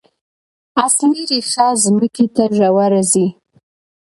اصلي 0.85 1.23
ریښه 1.29 1.67
ځمکې 1.83 2.25
ته 2.35 2.43
ژوره 2.55 3.01
ځي 3.11 3.27